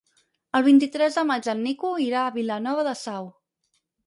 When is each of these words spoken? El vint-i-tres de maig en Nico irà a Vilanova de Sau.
El 0.59 0.63
vint-i-tres 0.67 1.17
de 1.19 1.23
maig 1.31 1.49
en 1.53 1.61
Nico 1.67 1.93
irà 2.07 2.25
a 2.25 2.33
Vilanova 2.39 2.87
de 2.89 2.97
Sau. 3.05 3.31